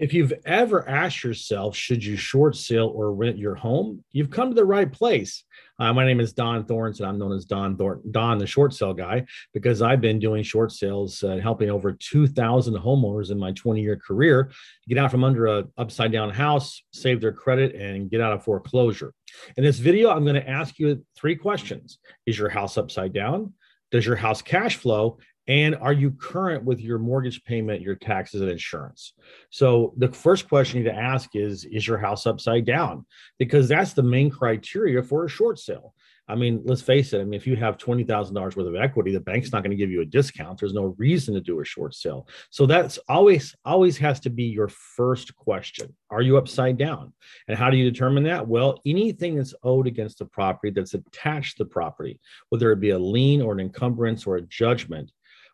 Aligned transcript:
If 0.00 0.14
you've 0.14 0.32
ever 0.46 0.88
asked 0.88 1.22
yourself, 1.22 1.76
should 1.76 2.02
you 2.02 2.16
short 2.16 2.56
sale 2.56 2.90
or 2.94 3.12
rent 3.12 3.36
your 3.36 3.54
home, 3.54 4.02
you've 4.12 4.30
come 4.30 4.48
to 4.48 4.54
the 4.54 4.64
right 4.64 4.90
place. 4.90 5.44
Uh, 5.78 5.92
my 5.92 6.06
name 6.06 6.20
is 6.20 6.32
Don 6.32 6.64
Thornton. 6.64 7.04
And 7.04 7.12
I'm 7.12 7.18
known 7.18 7.36
as 7.36 7.44
Don 7.44 7.76
Thornton, 7.76 8.10
Don, 8.10 8.38
the 8.38 8.46
short 8.46 8.72
sale 8.72 8.94
guy, 8.94 9.26
because 9.52 9.82
I've 9.82 10.00
been 10.00 10.18
doing 10.18 10.42
short 10.42 10.72
sales 10.72 11.22
and 11.22 11.38
uh, 11.38 11.42
helping 11.42 11.68
over 11.68 11.92
2,000 11.92 12.74
homeowners 12.76 13.30
in 13.30 13.38
my 13.38 13.52
20 13.52 13.82
year 13.82 13.96
career 13.96 14.50
get 14.88 14.96
out 14.96 15.10
from 15.10 15.22
under 15.22 15.46
a 15.48 15.64
upside 15.76 16.12
down 16.12 16.30
house, 16.30 16.82
save 16.94 17.20
their 17.20 17.32
credit, 17.32 17.74
and 17.74 18.10
get 18.10 18.22
out 18.22 18.32
of 18.32 18.42
foreclosure. 18.42 19.12
In 19.58 19.64
this 19.64 19.78
video, 19.78 20.08
I'm 20.10 20.24
going 20.24 20.34
to 20.34 20.48
ask 20.48 20.78
you 20.78 21.04
three 21.14 21.36
questions 21.36 21.98
Is 22.24 22.38
your 22.38 22.48
house 22.48 22.78
upside 22.78 23.12
down? 23.12 23.52
Does 23.90 24.06
your 24.06 24.16
house 24.16 24.40
cash 24.40 24.76
flow? 24.76 25.18
And 25.48 25.74
are 25.76 25.92
you 25.92 26.12
current 26.12 26.64
with 26.64 26.80
your 26.80 26.98
mortgage 26.98 27.42
payment, 27.44 27.82
your 27.82 27.96
taxes, 27.96 28.40
and 28.40 28.50
insurance? 28.50 29.14
So 29.50 29.94
the 29.96 30.12
first 30.12 30.48
question 30.48 30.78
you 30.78 30.84
need 30.84 30.90
to 30.90 30.96
ask 30.96 31.30
is 31.34 31.64
Is 31.64 31.86
your 31.86 31.98
house 31.98 32.26
upside 32.26 32.64
down? 32.64 33.06
Because 33.38 33.68
that's 33.68 33.92
the 33.92 34.02
main 34.02 34.30
criteria 34.30 35.02
for 35.02 35.24
a 35.24 35.28
short 35.28 35.58
sale. 35.58 35.94
I 36.30 36.36
mean, 36.36 36.62
let's 36.64 36.82
face 36.82 37.12
it. 37.12 37.20
I 37.20 37.24
mean, 37.24 37.34
if 37.34 37.46
you 37.46 37.56
have 37.56 37.76
twenty 37.76 38.04
thousand 38.04 38.36
dollars 38.36 38.54
worth 38.54 38.68
of 38.68 38.76
equity, 38.76 39.12
the 39.12 39.20
bank's 39.20 39.50
not 39.50 39.64
going 39.64 39.72
to 39.72 39.76
give 39.76 39.90
you 39.90 40.02
a 40.02 40.06
discount. 40.06 40.60
There's 40.60 40.72
no 40.72 40.94
reason 40.96 41.34
to 41.34 41.40
do 41.40 41.60
a 41.60 41.64
short 41.64 41.94
sale. 41.94 42.28
So 42.50 42.66
that's 42.66 42.98
always 43.08 43.54
always 43.64 43.98
has 43.98 44.20
to 44.20 44.30
be 44.30 44.44
your 44.44 44.68
first 44.68 45.34
question. 45.34 45.94
Are 46.10 46.22
you 46.22 46.38
upside 46.38 46.78
down? 46.78 47.12
And 47.48 47.58
how 47.58 47.68
do 47.68 47.76
you 47.76 47.90
determine 47.90 48.22
that? 48.24 48.46
Well, 48.46 48.80
anything 48.86 49.34
that's 49.34 49.54
owed 49.64 49.88
against 49.88 50.20
the 50.20 50.26
property 50.26 50.70
that's 50.70 50.94
attached 50.94 51.56
to 51.56 51.64
the 51.64 51.70
property, 51.70 52.20
whether 52.50 52.70
it 52.70 52.78
be 52.78 52.90
a 52.90 52.98
lien 52.98 53.42
or 53.42 53.52
an 53.52 53.60
encumbrance 53.60 54.24
or 54.24 54.36
a 54.36 54.42
judgment, 54.42 55.10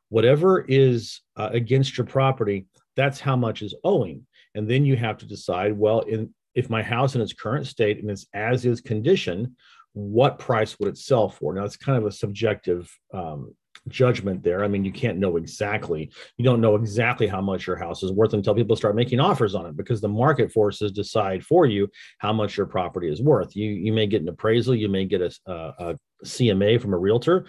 whatever 0.09 0.65
is 0.69 1.21
uh, 1.37 1.51
against 1.53 1.97
your 1.97 2.07
property, 2.07 2.67
that's 2.97 3.21
how 3.21 3.37
much 3.37 3.63
is 3.63 3.75
owing. 3.85 4.27
And 4.55 4.69
then 4.69 4.85
you 4.85 4.97
have 4.97 5.19
to 5.19 5.27
decide, 5.27 5.77
well, 5.77 6.01
in 6.01 6.33
if 6.55 6.71
my 6.71 6.83
house 6.83 7.15
in 7.15 7.21
its 7.21 7.35
current 7.35 7.67
state 7.67 8.01
and 8.01 8.11
its 8.11 8.27
as 8.33 8.65
is 8.65 8.81
condition, 8.81 9.57
what 9.93 10.39
price 10.39 10.79
would 10.79 10.89
it 10.89 10.99
sell 10.99 11.29
for? 11.29 11.55
Now 11.55 11.65
it's 11.65 11.77
kind 11.77 11.99
of 11.99 12.07
a 12.07 12.13
subjective 12.13 12.91
um, 13.13 13.55
judgment 13.89 14.43
there. 14.43 14.65
I 14.65 14.69
mean, 14.69 14.85
you 14.85 14.93
can't 14.93 15.19
know 15.19 15.37
exactly. 15.37 16.11
You 16.37 16.45
don't 16.45 16.61
know 16.61 16.75
exactly 16.75 17.27
how 17.27 17.41
much 17.41 17.67
your 17.67 17.77
house 17.77 18.03
is 18.03 18.13
worth 18.13 18.33
until 18.33 18.55
people 18.55 18.77
start 18.77 18.97
making 18.97 19.21
offers 19.21 19.55
on 19.55 19.67
it 19.67 19.77
because 19.77 20.01
the 20.01 20.09
market 20.09 20.53
forces 20.53 20.93
decide 20.93 21.45
for 21.45 21.67
you 21.67 21.89
how 22.19 22.33
much 22.33 22.57
your 22.57 22.67
property 22.67 23.11
is 23.11 23.23
worth. 23.23 23.55
You 23.55 23.71
you 23.71 23.93
may 23.93 24.07
get 24.07 24.23
an 24.23 24.29
appraisal, 24.29 24.75
you 24.75 24.89
may 24.89 25.05
get 25.05 25.21
a, 25.21 25.31
a, 25.47 25.53
a 25.79 25.97
CMA 26.25 26.81
from 26.81 26.95
a 26.95 26.99
realtor, 26.99 27.47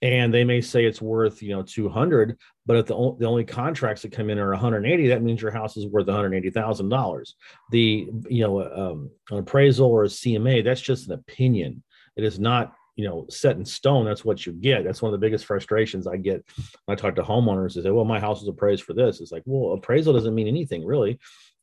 and 0.00 0.32
they 0.32 0.44
may 0.44 0.60
say 0.60 0.84
it's 0.84 1.02
worth 1.02 1.42
you 1.42 1.50
know 1.50 1.62
200 1.62 2.38
but 2.66 2.76
if 2.76 2.86
the, 2.86 2.94
o- 2.94 3.16
the 3.18 3.26
only 3.26 3.44
contracts 3.44 4.02
that 4.02 4.12
come 4.12 4.30
in 4.30 4.38
are 4.38 4.50
180 4.50 5.08
that 5.08 5.22
means 5.22 5.42
your 5.42 5.50
house 5.50 5.76
is 5.76 5.86
worth 5.86 6.06
$180000 6.06 7.32
the 7.70 8.08
you 8.28 8.42
know 8.42 8.62
um, 8.62 9.10
an 9.30 9.38
appraisal 9.38 9.88
or 9.88 10.04
a 10.04 10.08
cma 10.08 10.64
that's 10.64 10.80
just 10.80 11.08
an 11.08 11.14
opinion. 11.14 11.82
It 12.16 12.24
is 12.24 12.38
not 12.38 12.74
you 12.96 13.08
know 13.08 13.26
set 13.30 13.56
in 13.56 13.64
stone. 13.64 14.04
That's 14.04 14.24
what 14.24 14.44
you 14.44 14.52
get. 14.52 14.84
That's 14.84 15.00
one 15.00 15.14
of 15.14 15.18
the 15.18 15.24
biggest 15.24 15.46
frustrations 15.46 16.06
i 16.06 16.16
get 16.16 16.44
when 16.84 16.98
i 16.98 17.00
talk 17.00 17.14
to 17.14 17.22
homeowners. 17.22 17.76
Is 17.76 17.84
say 17.84 17.90
well 17.90 18.04
my 18.04 18.20
house 18.20 18.42
is 18.42 18.48
appraised 18.48 18.82
for 18.82 18.92
this. 18.92 19.20
It's 19.20 19.32
like 19.32 19.44
well 19.46 19.74
appraisal 19.74 20.12
doesn't 20.12 20.34
mean 20.34 20.48
anything 20.48 20.84
really. 20.84 21.18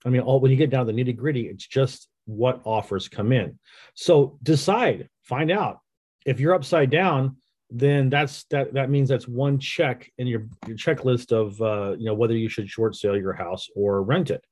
I 0.05 0.09
mean 0.09 0.21
all 0.21 0.39
when 0.39 0.51
you 0.51 0.57
get 0.57 0.69
down 0.69 0.85
to 0.85 0.93
the 0.93 1.03
nitty 1.03 1.15
gritty 1.15 1.47
it's 1.47 1.67
just 1.67 2.07
what 2.25 2.61
offers 2.63 3.07
come 3.09 3.31
in. 3.31 3.59
So 3.93 4.39
decide 4.41 5.09
find 5.23 5.51
out. 5.51 5.79
If 6.25 6.39
you're 6.39 6.55
upside 6.55 6.89
down 6.89 7.37
then 7.77 8.09
that's 8.09 8.45
that 8.45 8.73
that 8.73 8.89
means 8.89 9.09
that's 9.09 9.27
one 9.27 9.59
check 9.59 10.09
in 10.17 10.27
your, 10.27 10.45
your 10.65 10.77
checklist 10.77 11.31
of 11.33 11.61
uh, 11.61 11.95
you 11.97 12.05
know 12.05 12.13
whether 12.13 12.35
you 12.35 12.47
should 12.47 12.69
short 12.69 12.95
sale 12.95 13.17
your 13.17 13.33
house 13.33 13.69
or 13.75 14.01
rent 14.01 14.31
it. 14.31 14.43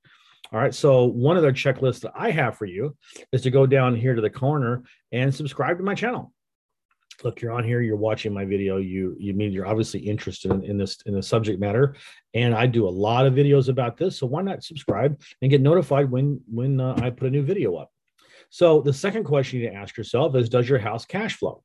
All 0.51 0.59
right 0.59 0.73
so 0.73 1.05
one 1.05 1.37
of 1.37 1.43
the 1.43 1.51
checklists 1.51 2.01
that 2.01 2.11
i 2.15 2.29
have 2.29 2.57
for 2.57 2.65
you 2.65 2.95
is 3.31 3.41
to 3.43 3.49
go 3.49 3.65
down 3.65 3.95
here 3.95 4.13
to 4.13 4.21
the 4.21 4.29
corner 4.29 4.83
and 5.11 5.33
subscribe 5.33 5.77
to 5.77 5.83
my 5.83 5.95
channel. 5.95 6.33
Look 7.23 7.41
you're 7.41 7.53
on 7.53 7.63
here 7.63 7.81
you're 7.81 7.95
watching 7.95 8.33
my 8.33 8.43
video 8.43 8.77
you 8.77 9.15
you 9.17 9.33
mean 9.33 9.53
you're 9.53 9.67
obviously 9.67 10.01
interested 10.01 10.51
in, 10.51 10.63
in 10.63 10.77
this 10.77 10.97
in 11.05 11.13
the 11.13 11.23
subject 11.23 11.59
matter 11.59 11.95
and 12.33 12.53
i 12.55 12.65
do 12.65 12.87
a 12.87 12.89
lot 12.89 13.25
of 13.25 13.33
videos 13.33 13.69
about 13.69 13.97
this 13.97 14.17
so 14.17 14.25
why 14.25 14.41
not 14.41 14.63
subscribe 14.63 15.19
and 15.41 15.49
get 15.49 15.61
notified 15.61 16.11
when 16.11 16.41
when 16.51 16.81
uh, 16.81 16.95
i 17.01 17.09
put 17.09 17.27
a 17.27 17.31
new 17.31 17.43
video 17.43 17.75
up? 17.75 17.91
So 18.49 18.81
the 18.81 18.93
second 18.93 19.23
question 19.23 19.59
you 19.59 19.65
need 19.65 19.71
to 19.71 19.77
ask 19.77 19.97
yourself 19.97 20.35
is 20.35 20.49
does 20.49 20.67
your 20.67 20.79
house 20.79 21.05
cash 21.05 21.37
flow? 21.37 21.63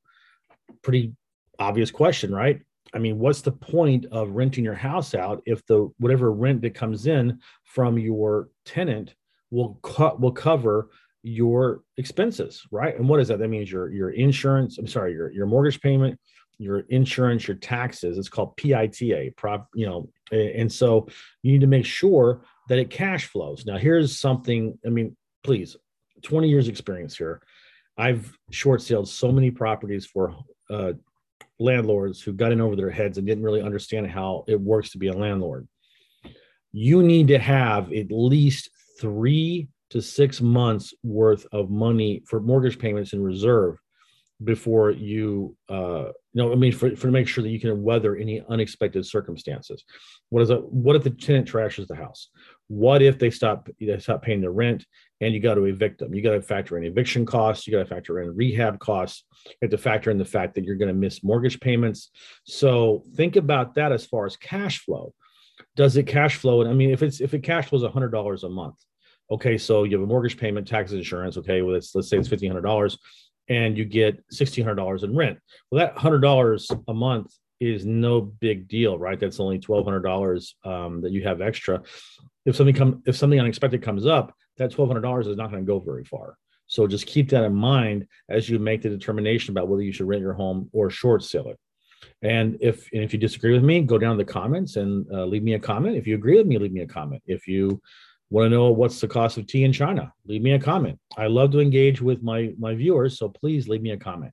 Pretty 0.83 1.13
obvious 1.59 1.91
question, 1.91 2.35
right? 2.35 2.63
I 2.95 2.99
mean, 2.99 3.19
what's 3.19 3.43
the 3.43 3.53
point 3.53 4.07
of 4.07 4.31
renting 4.31 4.65
your 4.65 4.75
house 4.75 5.15
out 5.15 5.43
if 5.45 5.65
the 5.67 5.91
whatever 5.99 6.33
rent 6.33 6.63
that 6.63 6.75
comes 6.75 7.07
in 7.07 7.41
from 7.65 7.99
your 7.99 8.49
tenant 8.65 9.15
will 9.51 9.79
cut 9.83 10.21
will 10.21 10.33
cover 10.33 10.91
your 11.23 11.83
expenses, 11.97 12.67
right? 12.71 12.97
And 12.97 13.09
what 13.09 13.21
is 13.21 13.29
that? 13.29 13.39
That 13.39 13.49
means 13.49 13.71
your 13.71 13.93
your 13.93 14.11
insurance. 14.11 14.79
I'm 14.79 14.87
sorry, 14.87 15.13
your 15.13 15.31
your 15.33 15.47
mortgage 15.47 15.81
payment, 15.81 16.19
your 16.59 16.81
insurance, 16.81 17.47
your 17.47 17.57
taxes. 17.57 18.19
It's 18.19 18.29
called 18.29 18.57
PITI. 18.57 19.35
Prop, 19.37 19.69
you 19.75 19.87
know, 19.87 20.09
and 20.33 20.71
so 20.71 21.09
you 21.43 21.53
need 21.53 21.61
to 21.61 21.67
make 21.67 21.85
sure 21.85 22.43
that 22.69 22.79
it 22.79 22.91
cash 22.91 23.27
flows. 23.27 23.67
Now, 23.67 23.77
here's 23.77 24.19
something. 24.19 24.79
I 24.87 24.91
mean, 24.91 25.17
please, 25.43 25.77
20 26.23 26.49
years 26.49 26.69
experience 26.69 27.17
here. 27.17 27.41
I've 27.97 28.33
short 28.51 28.81
sold 28.81 29.09
so 29.09 29.33
many 29.33 29.51
properties 29.51 30.07
for 30.07 30.37
uh, 30.71 30.93
landlords 31.59 32.21
who 32.21 32.33
got 32.33 32.53
in 32.53 32.61
over 32.61 32.77
their 32.77 32.91
heads 32.91 33.19
and 33.19 33.27
didn't 33.27 33.45
really 33.45 33.63
understand 33.63 34.07
how 34.11 34.45
it 34.47 34.61
works 34.61 34.91
to 34.91 34.99
be 34.99 35.09
a 35.09 35.17
landlord. 35.17 35.67
You 36.73 37.03
need 37.03 37.29
to 37.29 37.39
have 37.39 37.93
at 37.93 38.11
least 38.11 38.71
three 39.01 39.69
to 39.91 40.03
six 40.03 40.41
months 40.41 40.93
worth 41.03 41.47
of 41.53 41.71
money 41.71 42.23
for 42.27 42.41
mortgage 42.41 42.79
payments 42.79 43.13
in 43.13 43.23
reserve 43.23 43.79
before 44.45 44.93
you 44.93 45.57
uh 45.69 46.05
you 46.33 46.43
know 46.43 46.53
i 46.53 46.55
mean 46.55 46.71
for, 46.71 46.95
for 46.95 47.09
to 47.09 47.13
make 47.13 47.27
sure 47.27 47.43
that 47.43 47.51
you 47.51 47.59
can 47.59 47.83
weather 47.83 48.17
any 48.17 48.43
unexpected 48.49 49.05
circumstances. 49.05 49.85
What 50.29 50.43
is 50.43 50.51
it 50.51 50.65
what 50.65 50.97
if 50.97 51.03
the 51.03 51.11
tenant 51.11 51.51
trashes 51.51 51.87
the 51.87 51.97
house? 51.97 52.29
What 52.69 53.03
if 53.03 53.19
they 53.19 53.31
stop 53.31 53.69
they 53.81 53.99
stop 53.99 54.23
paying 54.23 54.41
their 54.41 54.53
rent 54.53 54.85
and 55.21 55.35
you 55.35 55.41
got 55.41 55.55
to 55.55 55.65
evict 55.65 55.99
them? 55.99 56.15
You 56.15 56.23
got 56.23 56.33
to 56.33 56.43
factor 56.43 56.79
in 56.79 56.85
eviction 56.85 57.27
costs. 57.27 57.67
You 57.67 57.73
got 57.73 57.89
to 57.89 57.95
factor 57.95 58.21
in 58.21 58.37
rehab 58.37 58.79
costs. 58.79 59.25
You 59.47 59.57
have 59.63 59.71
to 59.71 59.79
factor 59.79 60.11
in 60.11 60.19
the 60.19 60.25
fact 60.25 60.55
that 60.55 60.65
you're 60.65 60.77
going 60.77 60.89
to 60.89 60.95
miss 60.95 61.25
mortgage 61.25 61.59
payments. 61.61 62.11
So 62.45 63.05
think 63.17 63.37
about 63.37 63.75
that 63.75 63.93
as 63.93 64.07
far 64.07 64.27
as 64.27 64.37
cash 64.37 64.81
flow. 64.81 65.15
Does 65.75 65.97
it 65.97 66.05
cash 66.05 66.37
flow? 66.37 66.61
And 66.61 66.71
i 66.71 66.75
mean 66.75 66.91
if 66.91 67.03
it's 67.03 67.21
if 67.21 67.35
it 67.35 67.43
cash 67.43 67.69
flows 67.69 67.83
$100 67.83 68.45
a 68.45 68.49
month 68.49 68.77
okay 69.31 69.59
so 69.59 69.85
you 69.85 69.93
have 69.93 70.03
a 70.03 70.07
mortgage 70.07 70.39
payment 70.39 70.67
taxes 70.67 70.97
insurance 70.97 71.37
okay 71.37 71.61
well 71.61 71.75
let's 71.75 71.95
let's 71.95 72.09
say 72.09 72.17
it's 72.17 72.29
$1500 72.29 72.97
and 73.49 73.77
you 73.77 73.85
get 73.85 74.23
$1,600 74.31 75.05
in 75.05 75.17
rent. 75.17 75.39
Well, 75.71 75.81
that 75.81 75.97
$100 75.97 76.83
a 76.89 76.95
month 76.95 77.33
is 77.61 77.85
no 77.85 78.21
big 78.21 78.69
deal, 78.69 78.99
right? 78.99 79.19
That's 79.19 79.41
only 79.41 79.59
$1,200 79.59 80.55
um, 80.65 81.01
that 81.03 81.13
you 81.13 81.25
have 81.25 81.41
extra. 81.41 81.83
If 82.45 82.57
something 82.57 82.75
come, 82.75 83.03
if 83.07 83.17
something 83.17 83.41
unexpected 83.41 83.83
comes 83.83 84.07
up, 84.07 84.35
that 84.59 84.73
$1,200 84.73 85.29
is 85.29 85.37
not 85.37 85.51
going 85.51 85.65
to 85.65 85.67
go 85.67 85.81
very 85.81 86.05
far. 86.05 86.37
So 86.67 86.87
just 86.87 87.07
keep 87.07 87.31
that 87.31 87.45
in 87.45 87.55
mind 87.55 88.07
as 88.29 88.49
you 88.49 88.59
make 88.59 88.83
the 88.83 88.91
determination 88.91 89.53
about 89.53 89.69
whether 89.69 89.83
you 89.83 89.93
should 89.93 90.07
rent 90.07 90.23
your 90.23 90.35
home 90.35 90.69
or 90.73 90.91
short 90.91 91.25
sale 91.25 91.49
it. 91.49 91.59
And 92.23 92.59
if 92.61 92.89
and 92.93 93.03
if 93.03 93.13
you 93.13 93.19
disagree 93.19 93.53
with 93.53 93.65
me, 93.65 93.81
go 93.81 93.99
down 93.99 94.17
to 94.17 94.25
the 94.25 94.31
comments 94.31 94.77
and 94.77 95.07
uh, 95.13 95.25
leave 95.25 95.43
me 95.43 95.55
a 95.55 95.59
comment. 95.59 95.97
If 95.97 96.07
you 96.07 96.15
agree 96.15 96.37
with 96.37 96.47
me, 96.47 96.59
leave 96.59 96.73
me 96.73 96.83
a 96.83 96.87
comment. 96.87 97.23
If 97.27 97.49
you 97.49 97.81
want 98.31 98.47
to 98.47 98.51
know 98.51 98.71
what's 98.71 99.01
the 99.01 99.09
cost 99.09 99.39
of 99.39 99.47
tea 99.47 99.65
in 99.65 99.73
China? 99.73 100.13
Leave 100.27 100.43
me 100.43 100.53
a 100.53 100.59
comment. 100.59 100.99
I 101.17 101.27
love 101.27 101.51
to 101.53 101.61
engage 101.61 102.01
with 102.01 102.23
my 102.23 102.53
my 102.59 102.75
viewers, 102.75 103.19
so 103.19 103.29
please 103.29 103.69
leave 103.69 103.83
me 103.83 103.91
a 103.91 103.97
comment. 103.97 104.33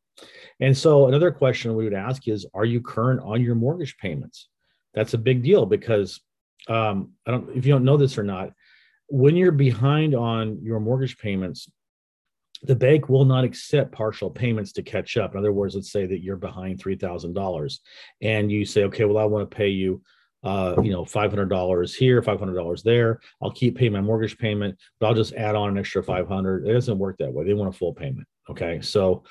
And 0.60 0.78
so 0.78 1.08
another 1.08 1.32
question 1.32 1.76
we 1.76 1.84
would 1.84 1.94
ask 1.94 2.28
is, 2.28 2.46
are 2.54 2.66
you 2.66 2.82
current 2.82 3.22
on 3.24 3.42
your 3.42 3.56
mortgage 3.56 3.98
payments? 3.98 4.50
That's 4.94 5.14
a 5.14 5.18
big 5.18 5.44
deal 5.44 5.66
because 5.66 6.22
um, 6.68 7.12
I 7.26 7.32
don't 7.32 7.50
if 7.56 7.66
you 7.66 7.74
don't 7.74 7.86
know 7.86 7.98
this 7.98 8.18
or 8.18 8.24
not, 8.24 8.52
when 9.08 9.36
you're 9.36 9.52
behind 9.52 10.16
on 10.16 10.60
your 10.64 10.80
mortgage 10.80 11.18
payments, 11.18 11.70
the 12.64 12.76
bank 12.76 13.10
will 13.10 13.26
not 13.26 13.44
accept 13.44 13.92
partial 13.92 14.30
payments 14.30 14.72
to 14.74 14.82
catch 14.82 15.18
up. 15.18 15.34
In 15.34 15.40
other 15.40 15.52
words, 15.54 15.76
let's 15.76 15.92
say 15.92 16.06
that 16.06 16.24
you're 16.24 16.38
behind 16.38 16.80
three 16.80 16.96
thousand 16.96 17.34
dollars, 17.34 17.82
and 18.22 18.52
you 18.52 18.66
say, 18.66 18.84
okay, 18.86 19.06
well, 19.06 19.18
I 19.18 19.26
want 19.26 19.50
to 19.50 19.56
pay 19.56 19.70
you 19.70 20.02
uh, 20.46 20.80
you 20.84 20.92
know, 20.92 21.04
$500 21.04 21.96
here, 21.96 22.22
$500 22.22 22.84
there. 22.84 23.20
I'll 23.42 23.52
keep 23.52 23.76
paying 23.76 23.94
my 23.94 24.02
mortgage 24.02 24.38
payment, 24.38 24.78
but 25.00 25.08
I'll 25.08 25.16
just 25.16 25.34
add 25.34 25.56
on 25.56 25.70
an 25.70 25.78
extra 25.80 26.04
500. 26.04 26.68
It 26.68 26.74
doesn't 26.74 27.00
work 27.00 27.18
that 27.18 27.34
way. 27.34 27.46
They 27.46 27.56
want 27.56 27.74
a 27.74 27.78
full 27.78 27.94
payment. 27.94 28.28
Okay. 28.48 28.80
So 28.82 29.24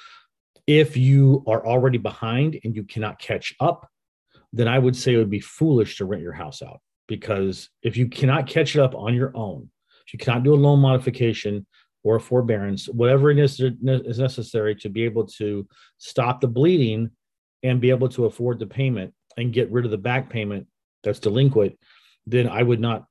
if 0.67 0.97
you 0.97 1.45
are 1.47 1.65
already 1.65 1.99
behind 1.99 2.59
and 2.65 2.75
you 2.75 2.83
cannot 2.83 3.21
catch 3.21 3.55
up, 3.61 3.89
then 4.53 4.67
I 4.67 4.79
would 4.79 4.97
say 4.97 5.15
it 5.15 5.19
would 5.19 5.31
be 5.31 5.41
foolish 5.41 5.99
to 5.99 6.05
rent 6.05 6.23
your 6.23 6.33
house 6.33 6.63
out 6.63 6.81
because 7.07 7.71
if 7.83 7.97
you 7.97 8.09
cannot 8.09 8.49
catch 8.49 8.75
it 8.75 8.81
up 8.81 8.97
on 8.97 9.15
your 9.15 9.31
own, 9.37 9.71
if 10.07 10.13
you 10.13 10.19
cannot 10.19 10.43
do 10.43 10.55
a 10.55 10.57
loan 10.57 10.81
modification 10.81 11.65
or 12.03 12.17
a 12.17 12.21
forbearance, 12.21 12.89
whatever 12.89 13.31
it 13.31 13.39
is, 13.39 13.61
is 13.61 14.19
necessary 14.19 14.75
to 14.77 14.89
be 14.89 15.05
able 15.05 15.27
to 15.27 15.67
stop 15.99 16.41
the 16.41 16.49
bleeding 16.49 17.11
and 17.63 17.81
be 17.81 17.91
able 17.91 18.09
to 18.09 18.25
afford 18.25 18.59
the 18.59 18.67
payment 18.67 19.15
and 19.37 19.53
get 19.53 19.71
rid 19.71 19.85
of 19.85 19.93
the 19.93 19.99
back 19.99 20.29
payment 20.29 20.67
that's 21.05 21.21
delinquent, 21.21 21.79
then 22.27 22.49
I 22.49 22.63
would 22.63 22.81
not 22.81 23.05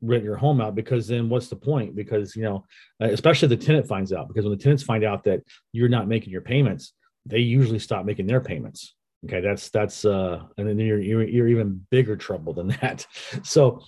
rent 0.00 0.24
your 0.24 0.36
home 0.36 0.60
out 0.60 0.74
because 0.74 1.06
then 1.06 1.28
what's 1.28 1.48
the 1.48 1.56
point? 1.56 1.94
Because 1.94 2.34
you 2.36 2.42
know, 2.42 2.64
uh, 3.00 3.08
especially 3.08 3.48
the 3.48 3.56
tenant 3.56 3.86
finds 3.86 4.12
out 4.12 4.28
because 4.28 4.44
when 4.44 4.56
the 4.56 4.62
tenants 4.62 4.82
find 4.82 5.04
out 5.04 5.24
that 5.24 5.40
you're 5.72 5.88
not 5.88 6.08
making 6.08 6.32
your 6.32 6.42
payments, 6.42 6.92
they 7.26 7.38
usually 7.38 7.78
stop 7.78 8.04
making 8.04 8.26
their 8.26 8.40
payments. 8.40 8.94
Okay, 9.24 9.40
that's 9.40 9.70
that's 9.70 10.04
uh, 10.04 10.42
and 10.58 10.68
then 10.68 10.78
you're, 10.78 11.00
you're 11.00 11.22
you're 11.22 11.48
even 11.48 11.86
bigger 11.90 12.16
trouble 12.16 12.52
than 12.52 12.68
that. 12.80 13.06
So 13.42 13.82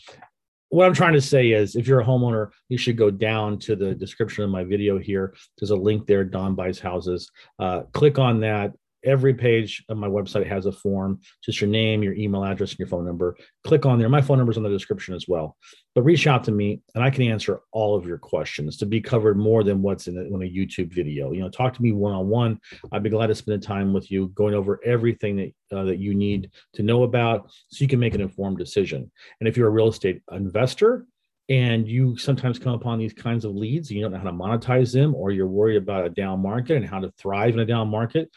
what 0.68 0.86
I'm 0.86 0.94
trying 0.94 1.12
to 1.12 1.20
say 1.20 1.52
is 1.52 1.76
if 1.76 1.86
you're 1.86 2.00
a 2.00 2.04
homeowner, 2.04 2.50
you 2.68 2.78
should 2.78 2.96
go 2.96 3.10
down 3.10 3.58
to 3.60 3.76
the 3.76 3.94
description 3.94 4.44
of 4.44 4.50
my 4.50 4.64
video 4.64 4.98
here. 4.98 5.34
There's 5.58 5.70
a 5.70 5.76
link 5.76 6.06
there, 6.06 6.24
Don 6.24 6.54
Buys 6.54 6.80
Houses. 6.80 7.30
Uh, 7.58 7.82
click 7.92 8.18
on 8.18 8.40
that 8.40 8.72
every 9.04 9.34
page 9.34 9.84
of 9.88 9.96
my 9.96 10.08
website 10.08 10.46
has 10.46 10.66
a 10.66 10.72
form, 10.72 11.20
just 11.42 11.60
your 11.60 11.70
name, 11.70 12.02
your 12.02 12.14
email 12.14 12.44
address, 12.44 12.70
and 12.70 12.78
your 12.78 12.88
phone 12.88 13.04
number. 13.04 13.36
Click 13.64 13.86
on 13.86 13.98
there. 13.98 14.08
My 14.08 14.20
phone 14.20 14.38
number 14.38 14.50
is 14.50 14.56
on 14.56 14.62
the 14.62 14.68
description 14.68 15.14
as 15.14 15.26
well. 15.28 15.56
But 15.94 16.02
reach 16.02 16.26
out 16.26 16.44
to 16.44 16.52
me 16.52 16.82
and 16.94 17.04
I 17.04 17.10
can 17.10 17.22
answer 17.22 17.60
all 17.72 17.94
of 17.94 18.06
your 18.06 18.18
questions 18.18 18.76
to 18.78 18.86
be 18.86 19.00
covered 19.00 19.38
more 19.38 19.62
than 19.62 19.82
what's 19.82 20.08
in 20.08 20.18
a, 20.18 20.22
in 20.22 20.34
a 20.34 20.38
YouTube 20.38 20.92
video. 20.92 21.32
You 21.32 21.40
know, 21.40 21.48
talk 21.48 21.74
to 21.74 21.82
me 21.82 21.92
one 21.92 22.12
on 22.12 22.28
one. 22.28 22.58
I'd 22.90 23.02
be 23.02 23.10
glad 23.10 23.28
to 23.28 23.34
spend 23.34 23.62
the 23.62 23.66
time 23.66 23.92
with 23.92 24.10
you, 24.10 24.28
going 24.28 24.54
over 24.54 24.80
everything 24.84 25.36
that, 25.36 25.76
uh, 25.76 25.84
that 25.84 25.98
you 25.98 26.14
need 26.14 26.50
to 26.74 26.82
know 26.82 27.04
about 27.04 27.50
so 27.68 27.82
you 27.82 27.88
can 27.88 28.00
make 28.00 28.14
an 28.14 28.20
informed 28.20 28.58
decision. 28.58 29.10
And 29.40 29.48
if 29.48 29.56
you're 29.56 29.68
a 29.68 29.70
real 29.70 29.88
estate 29.88 30.22
investor, 30.32 31.06
and 31.48 31.86
you 31.86 32.16
sometimes 32.16 32.58
come 32.58 32.72
upon 32.72 32.98
these 32.98 33.12
kinds 33.12 33.44
of 33.44 33.54
leads 33.54 33.90
and 33.90 33.98
you 33.98 34.02
don't 34.02 34.12
know 34.12 34.18
how 34.18 34.24
to 34.24 34.32
monetize 34.32 34.92
them 34.92 35.14
or 35.14 35.30
you're 35.30 35.46
worried 35.46 35.76
about 35.76 36.06
a 36.06 36.10
down 36.10 36.40
market 36.40 36.76
and 36.76 36.86
how 36.86 36.98
to 36.98 37.12
thrive 37.18 37.52
in 37.52 37.60
a 37.60 37.66
down 37.66 37.88
market 37.88 38.30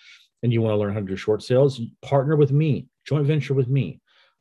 and 0.44 0.54
you 0.54 0.62
want 0.62 0.74
to 0.74 0.78
learn 0.78 0.94
how 0.94 1.00
to 1.00 1.06
do 1.06 1.16
short 1.16 1.44
sales, 1.44 1.82
partner 2.02 2.36
with 2.36 2.52
me, 2.52 2.88
joint 3.06 3.26
venture 3.26 3.54
with 3.54 3.68
me. 3.68 4.00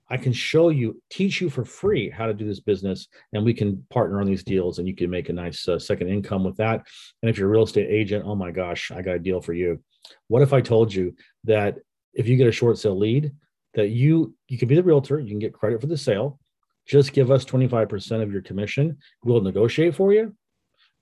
I 0.09 0.17
can 0.17 0.33
show 0.33 0.69
you, 0.69 1.03
teach 1.11 1.41
you 1.41 1.51
for 1.51 1.65
free 1.65 2.11
how 2.11 2.27
to 2.27 2.35
do 2.35 2.47
this 2.47 2.61
business, 2.61 3.09
and 3.33 3.45
we 3.45 3.55
can 3.55 3.85
partner 3.91 4.21
on 4.21 4.27
these 4.27 4.45
deals, 4.45 4.79
and 4.79 4.87
you 4.87 4.95
can 4.95 5.11
make 5.11 5.29
a 5.29 5.33
nice 5.33 5.67
uh, 5.67 5.79
second 5.79 6.09
income 6.09 6.45
with 6.45 6.57
that. 6.59 6.87
And 7.23 7.31
if 7.31 7.39
you're 7.39 7.49
a 7.49 7.51
real 7.51 7.65
estate 7.65 7.89
agent, 7.91 8.25
oh 8.25 8.37
my 8.37 8.53
gosh, 8.53 8.93
I 8.93 9.03
got 9.03 9.17
a 9.17 9.19
deal 9.19 9.41
for 9.41 9.53
you. 9.53 9.83
What 10.29 10.43
if 10.43 10.53
I 10.53 10.61
told 10.61 10.95
you 10.95 11.17
that 11.45 11.79
if 12.15 12.29
you 12.29 12.37
get 12.37 12.47
a 12.47 12.53
short 12.53 12.79
sale 12.79 12.97
lead, 12.97 13.33
that 13.75 13.89
you 13.89 14.35
you 14.49 14.59
can 14.59 14.69
be 14.69 14.77
the 14.77 14.83
realtor, 14.83 15.19
you 15.19 15.29
can 15.29 15.39
get 15.41 15.53
credit 15.53 15.81
for 15.81 15.89
the 15.89 15.99
sale. 15.99 16.39
Just 16.87 17.13
give 17.13 17.33
us 17.33 17.45
25% 17.45 18.23
of 18.23 18.33
your 18.33 18.43
commission. 18.43 18.99
We'll 19.25 19.41
negotiate 19.41 19.97
for 19.97 20.13
you 20.13 20.37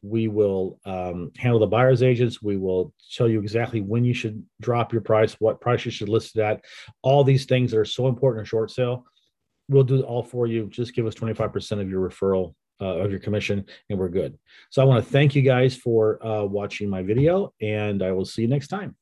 we 0.05 0.29
will 0.29 0.79
um, 0.85 1.33
handle 1.37 1.59
the 1.59 1.67
buyer's 1.67 2.03
agents. 2.03 2.43
We 2.43 2.57
will 2.57 2.93
tell 3.15 3.29
you 3.29 3.41
exactly 3.41 3.81
when 3.81 4.05
you 4.05 4.13
should 4.13 4.45
drop 4.61 4.93
your 4.93 5.03
price, 5.03 5.35
what 5.41 5.61
price 5.61 5.85
you 5.85 5.91
should 5.91 6.11
list 6.11 6.37
it 6.37 6.43
at, 6.43 6.65
all 7.03 7.25
these 7.25 7.47
things 7.47 7.71
that 7.71 7.79
are 7.79 7.85
so 7.87 8.07
important 8.07 8.41
in 8.41 8.45
short 8.45 8.71
sale. 8.71 9.07
We'll 9.69 9.83
do 9.83 10.03
all 10.03 10.23
for 10.23 10.47
you. 10.47 10.67
Just 10.67 10.95
give 10.95 11.07
us 11.07 11.15
25% 11.15 11.81
of 11.81 11.89
your 11.89 12.09
referral 12.09 12.55
uh, 12.81 12.99
of 12.99 13.11
your 13.11 13.21
commission, 13.21 13.65
and 13.89 13.99
we're 13.99 14.09
good. 14.09 14.37
So 14.71 14.83
I 14.83 14.85
want 14.85 15.03
to 15.03 15.11
thank 15.11 15.35
you 15.35 15.43
guys 15.43 15.77
for 15.77 16.25
uh, 16.25 16.45
watching 16.45 16.91
my 16.91 17.03
video, 17.03 17.55
and 17.63 18.03
I 18.03 18.13
will 18.13 18.25
see 18.27 18.43
you 18.43 18.49
next 18.49 18.69
time. 18.69 18.97